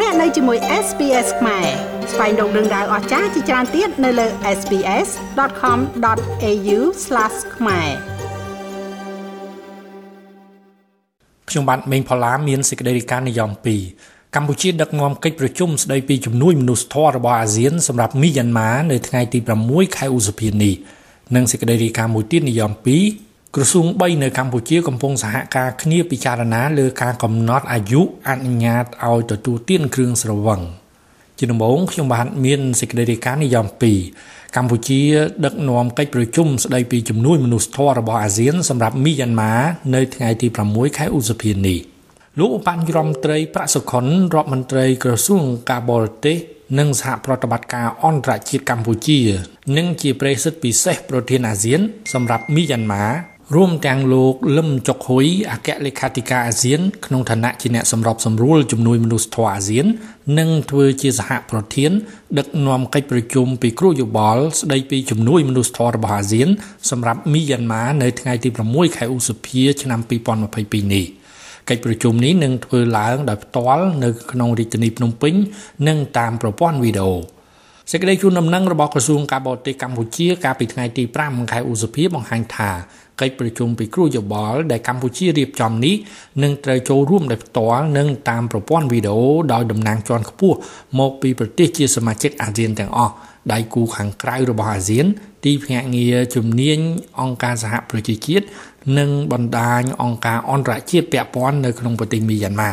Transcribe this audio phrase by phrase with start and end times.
[0.00, 1.66] លោកអ្នកនៅជាមួយ SPS ខ្មែរ
[2.12, 4.26] ស្វែងរកដឹងដៅអស្ចារ្យជាច្រើនទៀតនៅលើ
[4.58, 6.78] SPS.com.au/
[7.56, 7.88] ខ្មែរ
[11.48, 13.50] ខ្ញុំបាទមេងផល្លាមានសេចក្តីរាយការណ៍និយម
[13.92, 19.38] 2កម្ពុជាដឹកនាំកិច្ចប្រជុំស្តីពីជំនួយមនុស្សធម៌របស់អាស៊ានសម្រាប់មីយ៉ាន់ម៉ានៅថ្ងៃទី
[19.68, 20.74] 6ខែឧសភានេះ
[21.34, 22.82] និងសេចក្តីរាយការណ៍មួយទៀតនិយម2
[23.56, 30.60] ក្រសួង3នៅកម្ពុជាកំពុងសហការគ្នាពិចារណាលើការកំណត់អាយុអនុញ្ញាតឲ្យទទួលទានគ្រឿងស្រវឹង
[31.38, 33.66] ជាដំបូងខ្ញុំបាទមានសេចក្តីរាយការណ៍និយម
[34.10, 35.00] 2កម្ពុជា
[35.44, 39.54] ដឹកនាំកិច្ចប្រជុំស្តីពីជំនួយមនុស្សធម៌របស់អាស៊ានសម្រាប់មីយ៉ាន់ម៉ា
[39.94, 41.78] នៅថ្ងៃទី6ខែឧសភានេះ
[42.38, 46.36] លោកឧបនាយករដ្ឋមន្ត្រីប្រាក់សុខុនរដ្ឋមន្ត្រីក្រសួងការបរទេស
[46.78, 49.18] និងសហប្រតិបត្តិការអន្តរជាតិកម្ពុជា
[49.76, 51.80] និងជាប្រេសិតពិសេសប្រធានអាស៊ាន
[52.12, 59.86] សម្រាប់មីយ៉ាន់ម៉ា រួមទាំងលោកលឹមចុកហ៊ុយអគ្គលេខាធិការអាស៊ានក្នុងឋានៈជាអ្នកសម្របសម្រួលជំនួយមនុស្សធម៌អាស៊ាន
[60.38, 61.90] និងធ្វើជាសហប្រធាន
[62.38, 66.48] ដឹកនាំកិច្ចប្រជុំពិគ្រោះយោបល់ស្ដីពីជំនួយមនុស្សធម៌របស់អាស៊ាន
[66.90, 70.00] សម្រាប់មីយ៉ាន់ម៉ានៅថ្ងៃទី6ខែឧសភាឆ្នាំ
[70.46, 71.06] 2022នេះ
[71.68, 75.34] កិច្ចប្រជុំនេះនឹងធ្វើឡើងដោយផ្ទាល់នៅក្នុងរាជធានីភ្នំពេញ
[75.88, 77.33] និងតាមប្រព័ន្ធវីដេអូ
[77.90, 82.70] សេចក្តីជូនដំណឹងរបស់ក្រសួងការបរទេសកម្ពុជាកាលពីថ្ងៃទី5ខែឧសភាបង្ហាញថា
[83.20, 85.94] កិច្ចប្រជុំពិគ្រោះយោបល់ដែលកម្ពុជារៀបចំនេះ
[86.42, 90.56] នឹងត្រូវចូលរួមដោយផ្ទាល់និងតាមប្រព័ន្ធវីដេអូដោយតំណាងជាន់ខ្ពស់
[90.98, 93.12] មកពីប្រទេសជាសមាជិកអាស៊ានទាំងអស់
[93.52, 95.06] ដៃគូខាងក្រៅរបស់អាស៊ាន
[95.44, 96.78] ទីភ្នាក់ងារជំនាញ
[97.20, 98.44] អង្គការសហប្រជាជាតិ
[98.98, 102.72] និងបណ្ដាញអង្គការអន្តរជាតិពាក់ព័ន្ធនៅក្នុងប្រទេសមីយ៉ាន់ម៉ា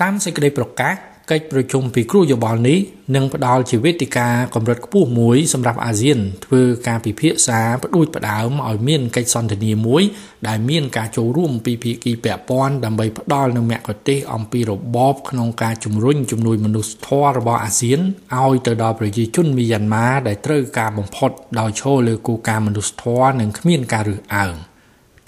[0.00, 0.94] តាមសេចក្តីប្រកាស
[1.30, 2.78] កិច្ចប្រជុំពិគ្រោះយោបល់នេះ
[3.16, 10.02] នឹងផ្ដល់ជាវេទិកាកម្រិតខ្ពស់មួយសម្រាប់អាស៊ានធ្វើការពិភាក្សាផ្ដួចផ្ដើមឲ្យមានកិច្ចសន្ទនាមួយ
[10.48, 18.00] ដែលមានការចូលរួមពីភាគីពាក់ព័ន្ធដើម្បីផ្ដល់នូវមគ្គុទ្ទេសក៍អំពីរបបក្នុងការជំរុញជំនួយមនុស្សធម៌របស់អាស៊ាន
[18.36, 24.54] ឲ្យទៅដល់ប្រជាជនមីយ៉ាន់ម៉ាដែលត្រូវការបំផុតដោយឈរលើគោលការណ៍មនុស្សធម៌និងគ្មានការរើសអើង។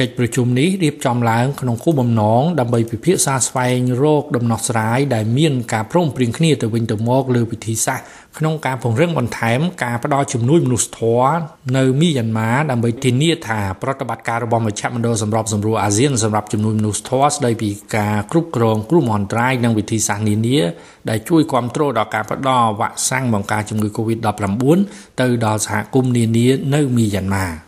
[0.00, 8.06] កិច្ចប្រជុំនេះរៀបចំឡើងក្នុងគោលបំណងដើម្បីពិភាក្សាស្វែងរកដំណោះស្រាយដែលមានការព្រមព្រៀងគ្នាទៅវិញទៅមកលើវិធីសាស្ត្រ
[8.38, 11.38] ក្នុងការពង្រឹងបន្ថែមការផ្ដល់ជំនួយមនុស្សធម៌
[11.76, 20.58] នៅមីយ៉ាន់ម៉ាដើម្បីធានាថាប្រតិបត្តិការរបស់មជ្ឈមណ្ឌលសម្របសម្រួលអាស៊ានសម្រាប់ជំនួយមនុស្សធម៌ស្ដីពីការគ្រប់គ្រងគ្រោះមហន្តរាយនិងវិធីសាស្ត្រនានា
[21.08, 24.64] ដែលជួយគ្រប់គ្រងដល់ការផ្ដល់វ៉ាក់សាំងបង្ការជំងឺ Covid-19
[25.20, 27.67] ទៅដល់សហគមន៍នានានៅមីយ៉ាន់ម៉ា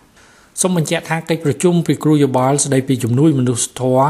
[0.61, 4.09] សូមបញ្ជាក់ថាកិច្ចប្រជុំពិគ្រោះយោបល់ស្ដីពីជំនួយមនុស្សធម៌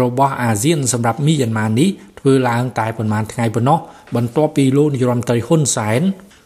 [0.00, 1.88] របស់អាស៊ានសម្រាប់មីយ៉ាន់ម៉ានេះ
[2.20, 3.78] ធ្វើឡើងតែប្រហែលថ្ងៃប៉ុណ្ណោះ
[4.16, 6.02] បន្ទាប់ពីលោកនាយរដ្ឋមន្ត្រីហ៊ុនសែន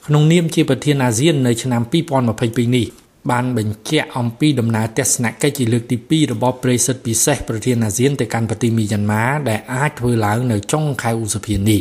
[0.06, 1.82] ក្នុងនាមជាប្រធានអាស៊ាននៅឆ្នាំ
[2.28, 2.86] 2022នេះ
[3.30, 11.80] បានបញ្ជាក់អំពីដំណើរទស្សនកិច្ចជាលើកទី2របស់ប្រិយសិទ្ធពិសេសប្រធានអាស៊ានទៅកាន់ប្រទេសមីយ៉ាន់ម៉ាដែលអាចធ្វើឡើងនៅចុងខែឧសភានេះ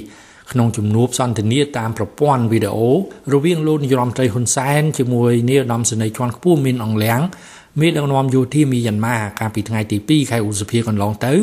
[0.51, 2.89] ក្នុងជំនួបសន្ទនាតាមប្រព័ន្ធវីដេអូ
[3.33, 7.19] រវាងលោកនាយរដ្ឋមន្ត្រីហ៊ុនសែនជាមួយនាយឧត្តមសេនីយ៍ជាន់ខ្ពស់មានអង្លៀង
[7.81, 11.33] មេដឹកនាំយោធាមីយ៉ាន់ម៉ាកាលពីថ្ងៃទី2ខែឧសភាកន្លងទៅ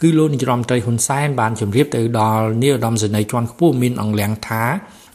[0.00, 4.64] គឺលោកនាយរដ្ឋមន្ត្រីហ៊ុនសែនបានជម្រាបទៅដល់នាយឧត្តមសេនីយ៍ជាន់ខ្ពស់មានអង្លៀងថា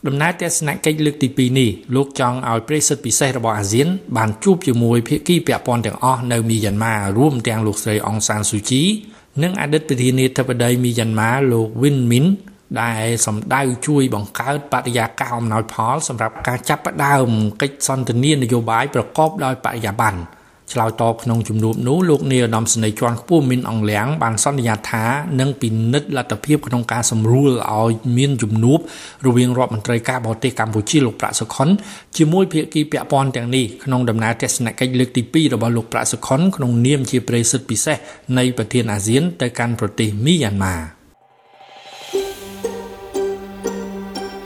[0.07, 3.87] ដំណើរទស្សនកិច្ចលើកទី2នេះលោកចង់ឲ្យប្រិសិទ្ធពិសេសរបស់អាស៊ាន
[4.17, 8.83] បានជួបជាមួយភាគីពាក់ព័ន្ធទាំងអស់នៅមីយ៉ាន់ម៉ារួមទាំងលោកស្រីអង្សានស៊ូជី
[9.43, 12.25] និងអតីតប្រធានាធិបតីមីយ៉ាន់ម៉ាលោកវិនមីន
[12.81, 17.29] ដែលសម្ដៅជួយបង្កើតបរិយាកាសអំណោយផល សម្រាប់ការចាប់ផ្ដើម
[17.61, 20.21] កិច្ចសន្ទនានយោបាយប្រកបដោយបរិយាបន្ន
[20.71, 25.05] ឆ្លើយតបក្នុងជំនួបនោះលោកនាយឧត្តមសេនីយ៍ជាន់ខ្ពស់មីនអង្លៀងបានសន្យាថា
[25.39, 28.79] នឹងពិនិត្យលទ្ធភាពក្នុងការសម្រួលឲ្យមានជំនួប
[29.27, 31.69] រវាងរដ្ឋមន្ត្រីការបរទេសកម្ពុជាលោកប្រាក់សុខុន
[32.17, 37.97] ជាមួយភាគីពាក់ព័ន្ធទាំងនេះក្នុងដំណើរទស្សនកិច្ចលើកទី2របស់លោកប្រាក់សុខុនក្នុងនាមជាប្រេសិតពិសេស
[38.37, 41.02] នៃប្រធានអាស៊ានទៅកាន់ប្រទេសមីយ៉ាន់ម៉ា